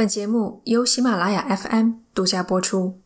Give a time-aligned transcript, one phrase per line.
[0.00, 2.98] 本节目由喜马拉雅 FM 独家播出。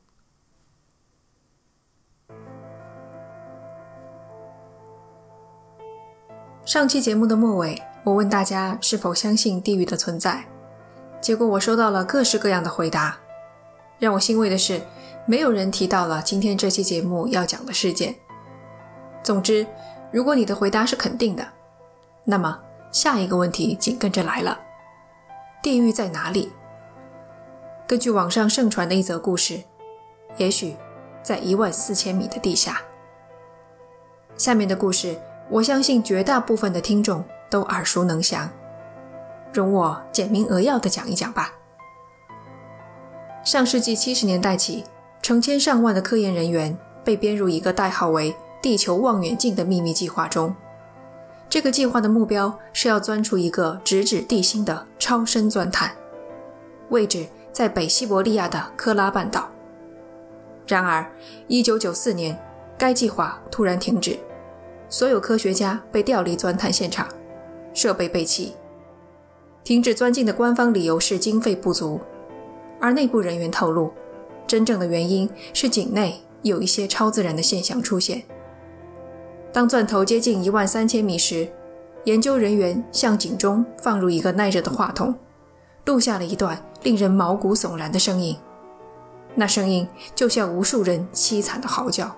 [6.65, 10.45] 上期节目的末尾，我问大家是否相信地狱的存在，
[11.21, 13.19] 结果我收到了各式各样的回答。
[13.99, 14.81] 让我欣慰的是，
[15.27, 18.15] 没有人提到了今天这期节目要讲的事件。
[19.21, 19.67] 总之，
[20.13, 21.45] 如果你的回答是肯定的，
[22.23, 22.57] 那么
[22.93, 24.57] 下一个问题紧跟着来了：
[25.61, 26.53] 地狱在哪里？
[27.87, 29.61] 根据网上盛传的一则故事，
[30.39, 30.75] 也许
[31.23, 32.81] 在一万四千米的地下。
[34.37, 38.49] 下面的故事，我相信绝大部分的听众都耳熟能详，
[39.53, 41.53] 容我简明扼要的讲一讲吧。
[43.45, 44.85] 上世纪七十年代起，
[45.21, 50.57] 成千上万的科研人员被编入一个代号为“地球望远镜”的秘密计划中。
[51.51, 55.95] 这个计划的目标是要钻出一个直指地心的超深钻探，
[56.89, 57.27] 位置。
[57.55, 59.49] 在北西伯利亚的科拉半岛。
[60.67, 61.07] 然而
[61.49, 62.37] ，1994年，
[62.77, 64.19] 该计划突然停止，
[64.89, 67.07] 所有科学家被调离钻探现场，
[67.73, 68.55] 设备被弃。
[69.63, 72.01] 停止钻进的官方理由是经费不足，
[72.81, 73.93] 而内部人员透露，
[74.49, 78.25] 真正的原因是井内有一些超自然的现象出现。
[79.53, 81.49] 当钻头接近一万三千米时，
[82.03, 85.15] 研究人员向井中放入一个耐热的话筒。
[85.87, 88.39] 录下了一段令人毛骨悚然的声音，
[89.35, 92.15] 那声音就像无数人凄惨的嚎叫。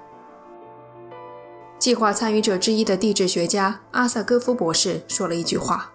[1.78, 5.92] 计划参与者之一的地质学家阿萨戈夫博士说了一句话：“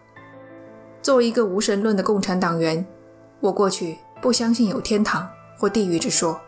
[1.03, 2.85] 作为一个无神论的共产党员，
[3.41, 6.39] 我过去不相信有天堂或地狱之说，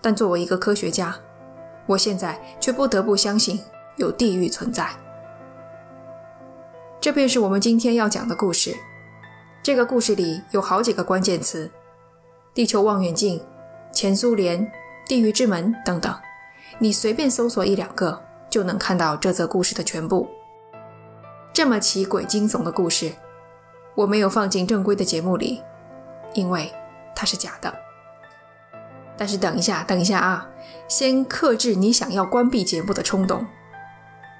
[0.00, 1.14] 但作为一个科学家，
[1.86, 3.60] 我现在却不得不相信
[3.96, 4.88] 有地狱存在。”
[6.98, 8.74] 这便是我们今天要讲的故事。
[9.62, 11.70] 这个故事里有好几个关键词：
[12.54, 13.44] 地球望远镜、
[13.92, 14.70] 前苏联、
[15.06, 16.14] 地狱之门等等。
[16.78, 20.28] 你随便搜索一两个，就能看到这则故事的全部。
[21.52, 23.12] 这么奇诡惊悚的故事，
[23.94, 25.62] 我没有放进正规的节目里，
[26.34, 26.72] 因为
[27.14, 27.74] 它是假的。
[29.16, 30.48] 但是等一下，等一下啊，
[30.86, 33.44] 先克制你想要关闭节目的冲动。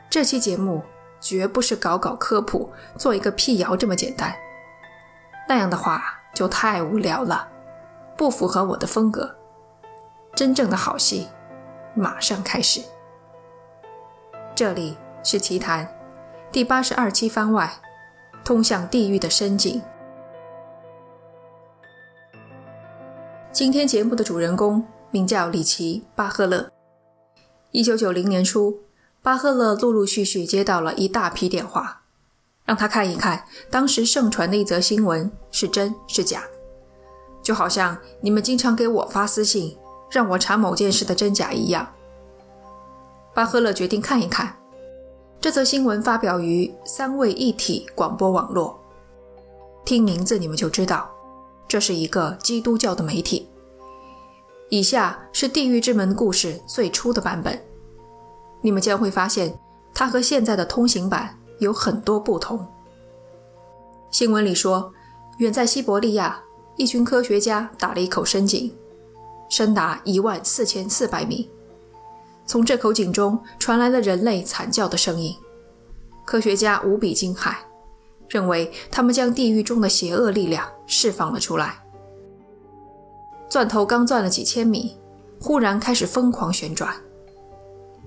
[0.09, 0.83] 这期节目
[1.21, 4.35] 绝不是搞搞科普、做一个辟谣这么简单。
[5.49, 7.49] 那样的话就太无聊了，
[8.19, 9.35] 不符合我的风格。
[10.35, 11.27] 真正的好戏
[11.95, 12.83] 马上开始。
[14.55, 15.89] 这里是奇谈
[16.53, 17.73] 第八十二期番外，
[18.45, 19.81] 通向地狱的深井。
[23.51, 26.71] 今天节目的主人公名叫里奇·巴赫勒。
[27.71, 28.83] 一九九零年初，
[29.23, 32.03] 巴赫勒陆陆续续接到了一大批电话。
[32.69, 36.45] 让他看一看当时盛传的一则新闻是真是假，
[37.43, 39.75] 就好像你们经常给我发私信
[40.11, 41.95] 让我查某件事的真假一样。
[43.35, 44.55] 巴赫勒决定看一看
[45.41, 48.79] 这则新闻，发表于三位一体广播网络。
[49.87, 51.11] 听名字你们就知道，
[51.67, 53.49] 这是一个基督教的媒体。
[54.69, 57.59] 以下是《地狱之门》故事最初的版本，
[58.61, 59.59] 你们将会发现
[59.95, 61.38] 它和现在的通行版。
[61.59, 62.67] 有很多不同。
[64.11, 64.93] 新闻里说，
[65.39, 66.41] 远在西伯利亚，
[66.77, 68.75] 一群科学家打了一口深井，
[69.51, 71.51] 深达一万四千四百米。
[72.47, 75.37] 从这口井中传来了人类惨叫的声音，
[76.25, 77.55] 科学家无比惊骇，
[78.29, 81.85] 认为他们将地狱中的邪恶力量释放了出来。
[83.51, 84.97] 钻头刚钻了几千米，
[85.39, 86.95] 忽然开始疯狂旋转。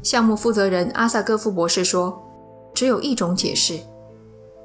[0.01, 2.27] 项目负责人阿萨戈夫博士说。
[2.81, 3.79] 只有一种解释：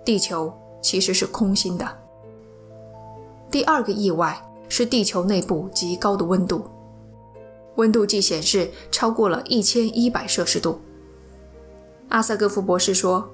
[0.03, 0.51] 地球
[0.81, 1.87] 其实是空心的。
[3.51, 6.65] 第二个意外是地球内部极高的温度，
[7.75, 10.81] 温度计显示超过了一千一百摄氏度。
[12.09, 13.29] 阿萨戈夫博士说，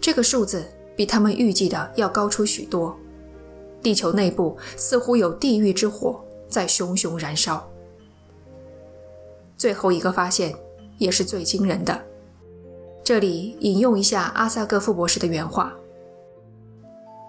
[0.00, 2.96] 这个数字比他们预计的要高出许多。
[3.82, 7.68] 地球内部似乎有地狱之火在熊熊燃烧。
[9.56, 10.54] 最后一个发现
[10.98, 12.00] 也是最惊人的。
[13.08, 15.72] 这里引用一下阿萨克夫博士的原话：“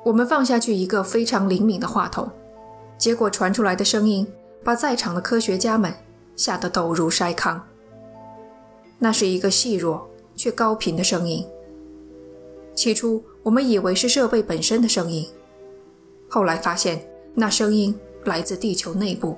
[0.04, 2.30] 我们放下去一个非常灵敏的话筒，
[2.98, 4.28] 结果传出来的声音
[4.62, 5.94] 把在场的科学家们
[6.36, 7.66] 吓得抖如筛糠。
[8.98, 10.06] 那是一个细弱
[10.36, 11.48] 却高频的声音。
[12.76, 15.26] 起初我们以为是设备本身的声音，
[16.28, 17.02] 后来发现
[17.34, 19.38] 那声音来自地球内部。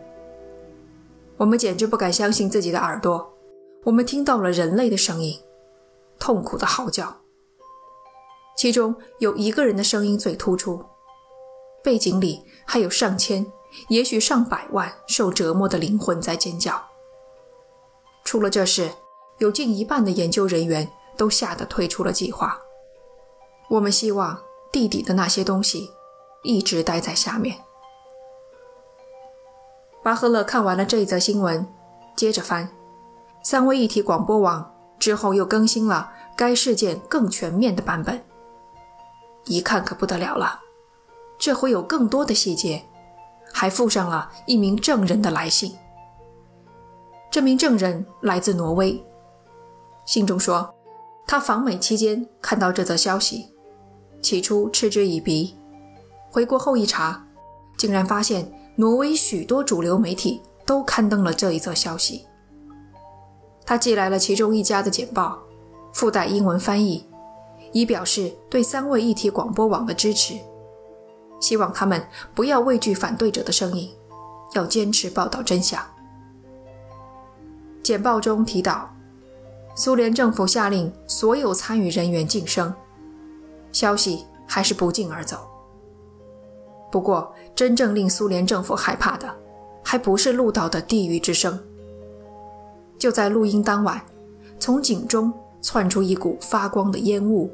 [1.37, 3.31] 我们简直不敢相信自己的耳朵，
[3.83, 5.39] 我们听到了人类的声音。”
[6.21, 7.17] 痛苦的嚎叫，
[8.55, 10.85] 其中有一个人的声音最突出，
[11.83, 13.51] 背景里还有上千
[13.89, 16.79] 也许上百万受折磨的灵魂在尖叫。
[18.23, 18.91] 出了这事，
[19.39, 20.87] 有近一半的研究人员
[21.17, 22.61] 都吓得退出了计划。
[23.71, 24.39] 我们希望
[24.71, 25.89] 地底的那些东西
[26.43, 27.57] 一直待在下面。
[30.03, 31.67] 巴赫勒看完了这一则新闻，
[32.15, 32.69] 接着翻
[33.43, 34.71] 三位一体广播网
[35.01, 38.23] 之后又更新了该事件更全面的版本。
[39.45, 40.59] 一看可不得了了，
[41.39, 42.85] 这回有更多的细节，
[43.51, 45.75] 还附上了一名证人的来信。
[47.31, 49.03] 这名证人来自挪威，
[50.05, 50.73] 信中说，
[51.25, 53.53] 他访美期间看到这则消息，
[54.21, 55.57] 起初嗤之以鼻，
[56.29, 57.25] 回国后一查，
[57.77, 58.49] 竟然发现。
[58.77, 62.25] 挪威许多主流媒体都刊登了这一则消息。
[63.71, 65.39] 他寄来了其中一家的简报，
[65.93, 67.07] 附带英文翻译，
[67.71, 70.35] 以表示对三位一体广播网的支持，
[71.39, 73.89] 希望他们不要畏惧反对者的声音，
[74.55, 75.81] 要坚持报道真相。
[77.81, 78.93] 简报中提到，
[79.73, 82.73] 苏联政府下令所有参与人员晋升，
[83.71, 85.47] 消息还是不胫而走。
[86.91, 89.33] 不过，真正令苏联政府害怕的，
[89.81, 91.57] 还不是鹿岛的地狱之声。
[93.01, 93.99] 就在录音当晚，
[94.59, 97.51] 从井中窜出一股发光的烟雾，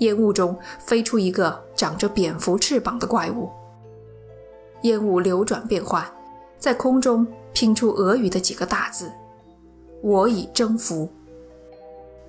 [0.00, 3.48] 烟雾中飞出一个长着蝙蝠翅膀的怪物。
[4.82, 6.04] 烟雾流转变幻，
[6.58, 9.10] 在空中拼出俄语的几个大字
[10.04, 11.08] ：“我已征服。”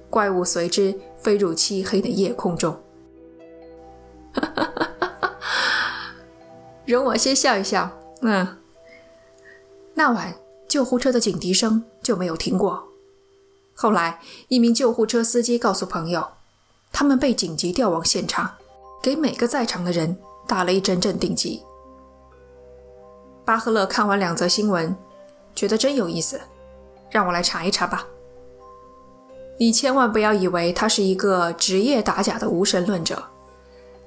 [0.09, 2.73] 怪物随之飞入漆黑的夜空中。
[6.87, 7.91] 容我先笑一笑。
[8.21, 8.47] 嗯，
[9.93, 10.33] 那晚
[10.69, 12.87] 救护车的警笛声就没有停过。
[13.75, 16.25] 后来，一名救护车司机告诉朋友，
[16.93, 18.49] 他们被紧急调往现场，
[19.03, 20.17] 给每个在场的人
[20.47, 21.61] 打了一针镇定剂。
[23.43, 24.95] 巴赫勒看完两则新闻，
[25.53, 26.39] 觉得真有意思，
[27.11, 28.07] 让我来查一查吧。
[29.59, 33.21] 你千万不要以为他是一个职业打假的无神论者，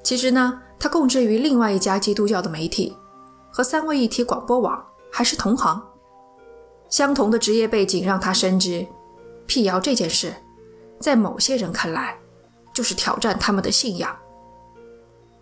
[0.03, 0.63] 其实呢。
[0.83, 2.97] 他供职于另外一家基督教的媒体，
[3.51, 4.83] 和三位一体广播网
[5.13, 5.90] 还是同行。
[6.91, 8.87] 相同的职业背景让他深知，
[9.47, 10.35] 辟谣这件事，
[10.99, 12.19] 在某些人看来，
[12.75, 14.15] 就是挑战他们的信仰。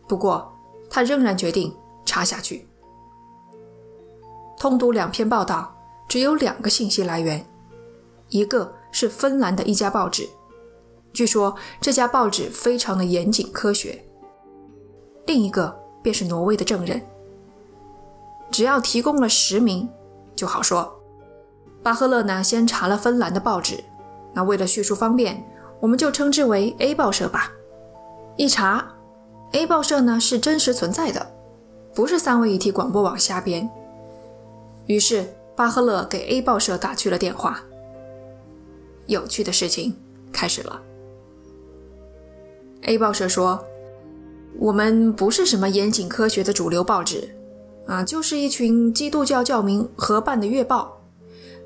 [0.06, 0.52] 不过，
[0.90, 1.74] 他仍然决定
[2.04, 2.68] 查下去。
[4.58, 5.74] 通读两篇报道，
[6.08, 7.44] 只有两个信息来源，
[8.28, 10.28] 一个是芬兰的一家报纸，
[11.12, 14.04] 据说这家报纸非常的严谨科学。
[15.26, 17.00] 另一个便是挪威的证人，
[18.50, 19.88] 只要提供了实名
[20.34, 20.97] 就好说。
[21.82, 23.82] 巴赫勒呢，先查了芬兰的报纸，
[24.34, 25.42] 那为了叙述方便，
[25.80, 27.52] 我们就称之为 A 报社吧。
[28.36, 28.86] 一查
[29.52, 31.26] ，A 报社呢是真实存在的，
[31.94, 33.68] 不是三位一体广播网瞎编。
[34.86, 35.24] 于是
[35.56, 37.60] 巴赫勒给 A 报社打去了电话。
[39.06, 39.96] 有趣的事情
[40.32, 40.80] 开始了。
[42.82, 43.64] A 报社说。
[44.60, 47.28] 我们不是什么严谨科学的主流报纸，
[47.86, 50.97] 啊，就是一群基督教教民合办的月报。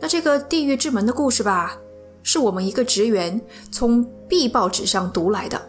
[0.02, 1.78] 那这个地狱之门的故事吧，
[2.24, 3.40] 是我们一个职员
[3.70, 5.62] 从 B 报纸上读来的。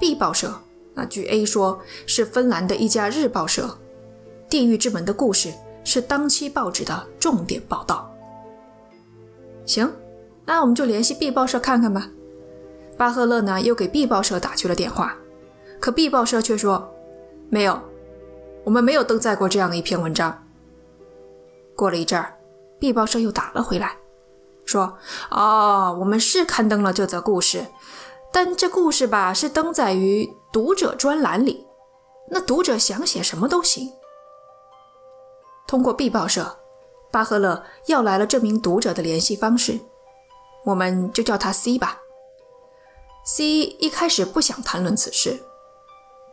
[0.00, 0.58] B 报社，
[0.94, 3.78] 那据 A 说是芬兰的一家日报社。
[4.48, 5.52] 地狱之门的故事
[5.84, 8.10] 是当期报纸的重点报道。
[9.66, 9.92] 行，
[10.46, 12.08] 那我们就联系 B 报社看看吧。
[12.96, 15.14] 巴赫勒呢，又给 B 报社打去了电话。
[15.78, 16.90] 可 B 报社却说
[17.50, 17.78] ：“没有，
[18.64, 20.42] 我们没有登载过这样的一篇文章。”
[21.76, 22.32] 过了一阵儿
[22.78, 23.96] ，B 报社又打了回来，
[24.64, 24.98] 说
[25.30, 27.66] ：“哦，我们是刊登了这则故事，
[28.32, 31.66] 但这故事吧是登载于读者专栏里，
[32.30, 33.92] 那读者想写什么都行。”
[35.66, 36.58] 通过 B 报社，
[37.10, 39.78] 巴赫勒要来了这名读者的联系方式，
[40.64, 42.00] 我们就叫他 C 吧。
[43.24, 45.42] C 一开始不想谈论此事。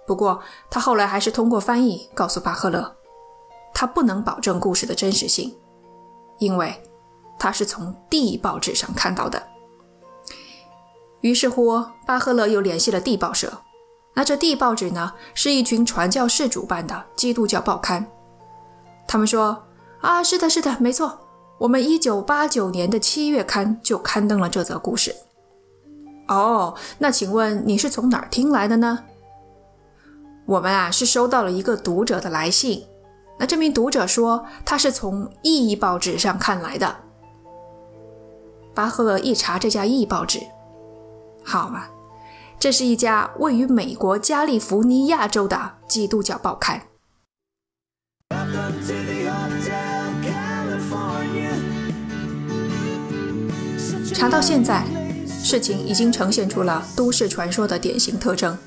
[0.07, 2.95] 不过，他后来还是通过翻译告诉巴赫勒，
[3.73, 5.57] 他不能保证故事的真实性，
[6.39, 6.73] 因为
[7.37, 9.41] 他是从地报纸上看到的。
[11.21, 13.51] 于是乎，巴赫勒又联系了地报社。
[14.13, 18.05] 那这地报纸呢，是一群传教士主办的基督教报刊。
[19.07, 19.63] 他们说
[20.01, 21.19] ：“啊，是的，是的，没错，
[21.57, 25.15] 我们1989年的七月刊就刊登了这则故事。”
[26.29, 29.03] 哦，那请问你是从哪儿听来的呢？
[30.45, 32.85] 我们啊是收到了一个读者的来信，
[33.37, 36.95] 那这名读者说他是从异议报纸上看来的。
[38.73, 40.41] 巴赫一查这家异报纸
[41.43, 41.89] 好啊
[42.59, 46.81] 这是一家位于美国加利福尼亚州的基督教报刊。
[54.13, 54.83] 查到现在
[55.27, 58.57] 事情已经呈现出了都市传说的典型特征。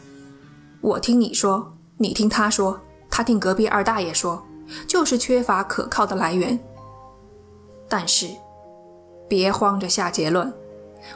[0.81, 4.47] 我听你说你听他说他听隔壁二大爷说
[4.87, 6.59] 就是缺乏可靠的来源。
[7.89, 8.29] 但是，
[9.29, 10.53] 别慌着下结论，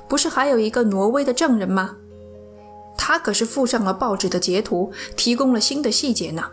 [0.09, 1.97] 不是还有一个挪威的证人吗？
[2.97, 6.45] 他可是附上了报纸的截图，提供了新的细节呢。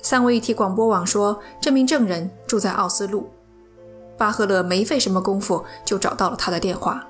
[0.00, 3.30] 三位一体广播网说，这名证人住在奥斯陆。
[4.18, 7.04] 巴赫勒没费什么功夫就找到了他的电话，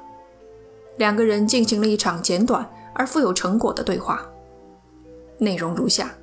[0.96, 4.26] 两个人进行了一场简短而富有成果的对话。
[5.38, 6.14] 内容如下：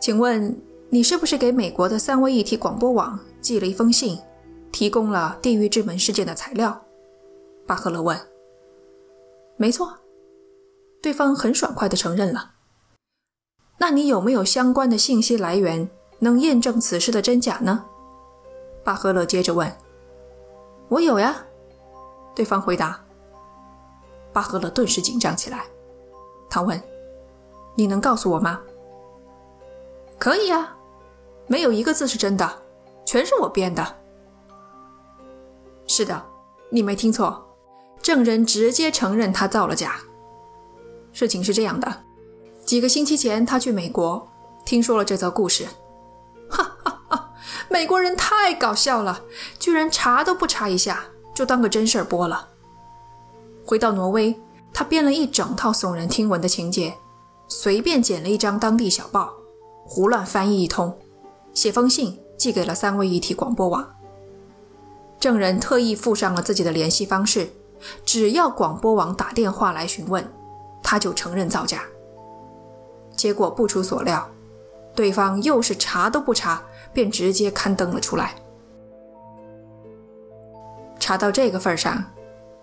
[0.00, 0.56] 请问
[0.90, 4.18] 你是不是给美国的三位一体广播网寄了一封信，
[4.70, 6.80] 提供了地狱之门事件的材料？
[7.66, 8.18] 巴赫勒问。
[9.56, 9.92] 没错，
[11.02, 12.52] 对方很爽快地承认了。
[13.78, 15.88] 那你有没有相关的信息来源
[16.20, 17.84] 能验证此事的真假呢？
[18.84, 19.70] 巴赫勒接着问。
[20.88, 21.44] 我有呀，
[22.34, 23.04] 对方回答。
[24.32, 25.64] 巴赫勒顿时紧张起来。
[26.48, 26.80] 他问
[27.76, 28.60] ：“你能告诉我吗
[30.18, 30.76] ？”“可以啊，
[31.46, 32.62] 没有一个字是真的，
[33.04, 33.96] 全是我编的。
[35.86, 36.22] ”“是的，
[36.70, 37.44] 你没听错。”
[38.02, 39.96] 证人直接承认他造了假。
[41.12, 42.04] 事情是这样的：
[42.64, 44.26] 几个星期前，他去美国，
[44.64, 45.66] 听说了这则故事。
[46.48, 47.32] 哈哈哈！
[47.68, 49.22] 美国人太搞笑了，
[49.58, 52.48] 居然查都不查一下，就当个真事儿播了。
[53.64, 54.40] 回到挪威，
[54.72, 56.94] 他编了一整套耸人听闻的情节，
[57.48, 59.34] 随便捡了一张当地小报，
[59.88, 60.96] 胡乱翻译一通，
[61.54, 63.88] 写封信寄给了三位一体广播网。
[65.18, 67.48] 证人特意附上了自己的联系方式。
[68.04, 70.28] 只要广播网打电话来询问，
[70.82, 71.84] 他就承认造假。
[73.16, 74.28] 结果不出所料，
[74.94, 78.34] 对方又是查都不查，便直接刊登了出来。
[80.98, 82.04] 查到这个份上，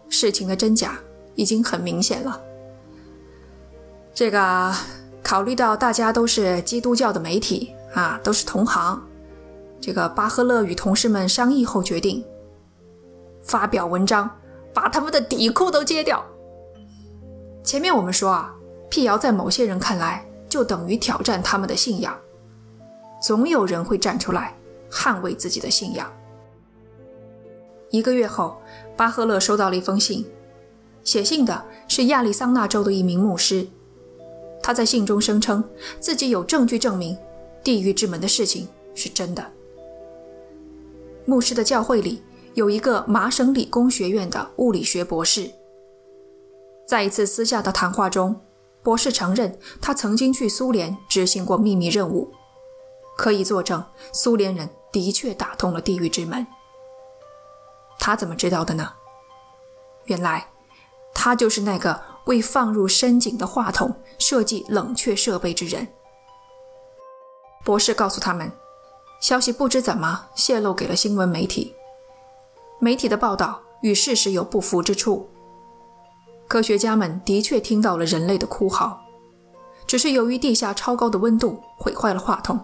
[0.09, 0.99] 事情的真假
[1.33, 2.41] 已经很明显了。
[4.13, 4.73] 这个
[5.25, 9.01] 考虑到大家都是基督教的媒体啊，都是同行，
[9.81, 12.23] 这个巴赫勒与同事们商议后决定
[13.41, 14.29] 发表文章。
[14.75, 16.21] 把他们的底裤都揭掉。
[17.63, 18.53] 前面我们说啊，
[18.89, 22.13] 辟谣在某些人看来就等于挑战他们的信仰，
[23.21, 24.53] 总有人会站出来
[24.91, 26.11] 捍卫自己的信仰。
[27.89, 28.57] 一个月后，
[28.97, 30.25] 巴赫勒收到了一封信，
[31.05, 33.65] 写信的是亚利桑那州的一名牧师。
[34.65, 35.63] 他在信中声称
[35.99, 37.15] 自己有证据证明
[37.63, 39.45] 地狱之门的事情是真的。
[41.23, 42.23] 牧师的教会里。
[42.55, 45.51] 有一个麻省理工学院的物理学博士，
[46.87, 48.39] 在一次私下的谈话中，
[48.81, 52.31] 博士承认他曾经去苏联执行过秘密任务，
[53.17, 56.47] 可以作证苏联人的确打通了地狱之门。
[57.99, 58.93] 他怎么知道的呢？
[60.05, 60.47] 原来，
[61.13, 65.87] 他就是那个为放入深井的话筒设计冷却设备之人。
[67.63, 68.51] 博士告诉他们，
[69.19, 71.73] 消息不知怎么泄露给了新闻媒体。
[72.79, 75.29] 媒体的报道与事实有不符之处。
[76.47, 79.01] 科学家们的确听到了人类的哭嚎，
[79.87, 82.59] 只是由于地下超高的温度毁坏了话筒，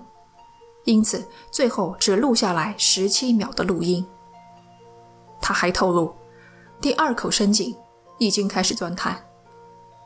[0.84, 4.06] 因此最后只录下来十七秒的录音。
[5.42, 6.14] 他还透露，
[6.80, 7.76] 第二口深井
[8.20, 9.20] 已经开始钻探，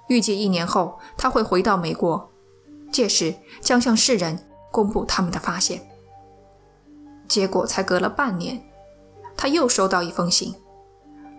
[0.08, 2.30] 预计一年后他会回到美国，
[2.92, 5.82] 届时将向世人公布他们的发现。
[7.28, 8.62] 结果才隔了半年。
[9.38, 10.56] 他又收到一封信，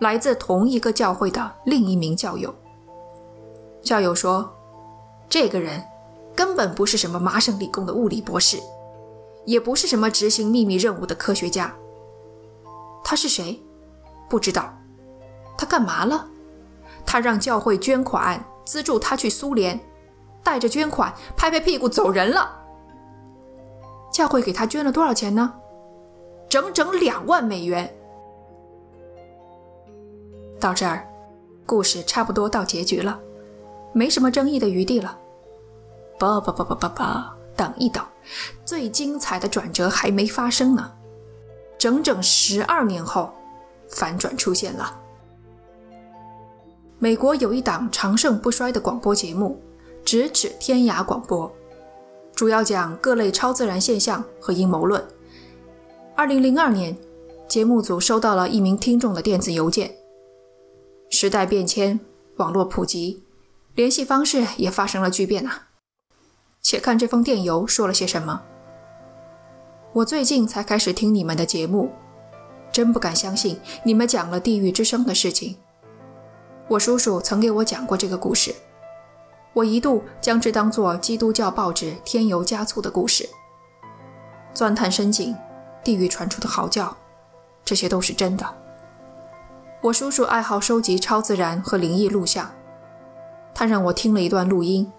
[0.00, 2.54] 来自同一个教会的另一名教友。
[3.82, 4.54] 教友说
[5.30, 5.82] ：“这个人
[6.34, 8.58] 根本不是什么麻省理工的物理博士，
[9.46, 11.74] 也不是什么执行秘密任务的科学家。
[13.02, 13.62] 他是谁？
[14.28, 14.76] 不知道。
[15.56, 16.28] 他干嘛了？
[17.06, 19.80] 他让教会捐款资助他去苏联，
[20.44, 22.54] 带着捐款拍拍屁股走人了。
[24.12, 25.54] 教会给他捐了多少钱呢？”
[26.48, 27.92] 整整两万美元。
[30.60, 31.06] 到这儿，
[31.66, 33.18] 故事差不多到结局了，
[33.92, 35.18] 没什么争议的余地了。
[36.18, 37.02] 不不不不不不，
[37.56, 38.02] 等一等，
[38.64, 40.92] 最精彩的转折还没发生呢。
[41.76, 43.30] 整整十二年后，
[43.88, 44.98] 反转出现了。
[46.98, 49.60] 美国有一档长盛不衰的广播节目——
[50.02, 51.52] 咫尺天涯广播，
[52.34, 55.02] 主要讲各类超自然现象和阴谋论。
[56.14, 56.96] 二零零二年，
[57.46, 59.92] 节目组收到了一名听众的电子邮件。
[61.10, 62.00] 时代变迁，
[62.36, 63.22] 网络普及，
[63.74, 65.68] 联系方式也发生了巨变啊！
[66.62, 68.40] 且看这封电邮说了些什么。
[69.92, 71.90] 我最近才开始听你们的节目，
[72.72, 75.56] 真不敢相信你们讲了地狱之声的事情。
[76.68, 78.52] 我叔叔曾给我讲过这个故事，
[79.52, 83.28] 我一度将之当作基督教报纸添油加醋的故事。
[84.52, 85.36] 钻探深井，
[85.84, 86.96] 地狱传出的嚎叫，
[87.64, 88.44] 这些都是真的。
[89.80, 92.50] 我叔叔爱好收集超自然和灵异录像，
[93.54, 94.90] 他让我听了一段录音，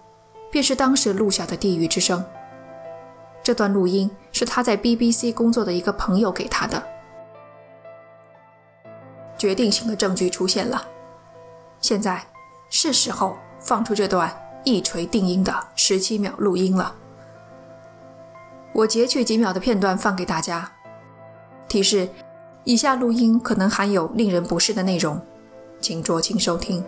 [0.50, 2.24] 便是当时录下的地狱之声。
[3.42, 6.82] 这段录音是他在 BBC 工作的一个朋友给他的。
[9.36, 10.82] 决定性的证据出现了，
[11.80, 12.24] 现在
[12.68, 14.30] 是时候放出这段
[14.64, 16.94] 一锤定音的十七秒录音了。
[18.72, 20.70] 我截取几秒的片段放给大家。
[21.68, 22.08] 提示：
[22.64, 25.20] 以下录音可能含有令人不适的内容，
[25.80, 26.84] 请酌情收听。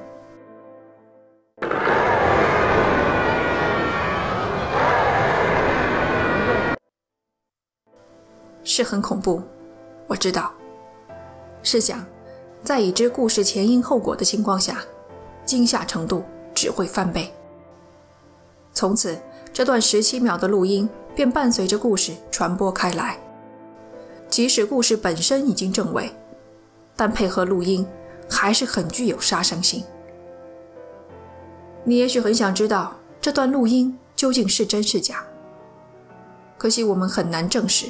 [8.62, 9.42] 是很恐怖，
[10.06, 10.52] 我知道。
[11.62, 12.04] 试想，
[12.70, 14.78] 在已知故事前因后果的情况下，
[15.44, 16.22] 惊吓程度
[16.54, 17.34] 只会翻倍。
[18.72, 19.18] 从此，
[19.52, 20.88] 这段十七秒的录音。
[21.12, 23.18] 便伴随着故事传播开来。
[24.28, 26.08] 即使故事本身已经证伪，
[26.94, 27.84] 但配合录音
[28.30, 29.82] 还是很具有杀伤性。
[31.82, 35.24] 你也许很想知道这段录音究竟是真是假，
[36.56, 37.86] 可惜我们很难证实。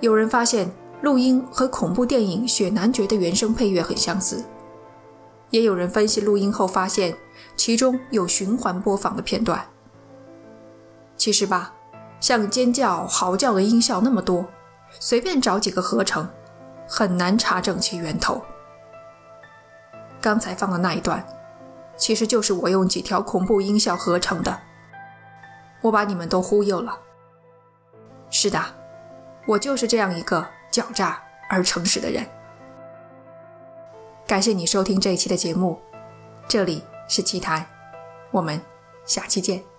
[0.00, 0.68] 有人发现
[1.04, 4.42] 录音和恐怖电影《雪男爵》的原声配乐很相似，
[5.50, 7.14] 也有人分析录音后发现
[7.56, 9.62] 其中有循环播放的片段。
[11.18, 11.74] 其实吧。
[12.20, 14.46] 像尖叫、嚎叫的音效那么多，
[14.98, 16.26] 随便找几个合成，
[16.88, 18.40] 很难查证其源头。
[20.22, 21.22] 刚才放的那一段，
[21.98, 24.58] 其实就是我用几条恐怖音效合成的。
[25.82, 26.98] 我把你们都忽悠了。
[28.30, 28.58] 是的，
[29.46, 32.26] 我就是这样一个狡诈而诚实的人。
[34.26, 35.80] 感谢你收听这一期的节目，
[36.48, 37.64] 这里是奇谈，
[38.32, 38.60] 我们
[39.06, 39.73] 下期见。